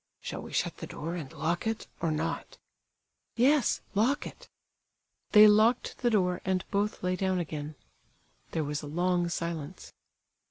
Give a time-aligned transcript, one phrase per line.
[0.19, 2.57] "Shall we shut the door, and lock it, or not?"
[3.35, 4.49] "Yes, lock it."
[5.31, 7.75] They locked the door, and both lay down again.
[8.49, 9.93] There was a long silence.